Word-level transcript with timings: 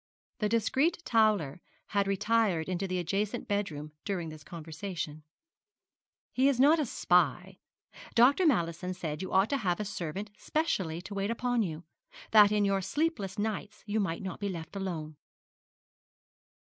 The 0.39 0.49
discreet 0.49 0.97
Towler 1.05 1.61
had 1.89 2.07
retired 2.07 2.67
into 2.67 2.87
the 2.87 2.97
adjacent 2.97 3.47
bedroom 3.47 3.91
during 4.03 4.29
this 4.29 4.43
conversation. 4.43 5.21
'He 6.31 6.47
is 6.49 6.59
not 6.59 6.79
a 6.79 6.87
spy. 6.87 7.59
Dr. 8.15 8.47
Mallison 8.47 8.95
said 8.95 9.21
you 9.21 9.31
ought 9.31 9.51
to 9.51 9.57
have 9.61 9.79
a 9.79 9.85
servant 9.85 10.31
specially 10.35 11.03
to 11.03 11.13
wait 11.13 11.29
upon 11.29 11.61
you, 11.61 11.83
that 12.31 12.51
in 12.51 12.65
your 12.65 12.81
sleepless 12.81 13.37
nights 13.37 13.83
you 13.85 13.99
might 13.99 14.23
not 14.23 14.39
be 14.39 14.49
left 14.49 14.75
alone.' 14.75 15.17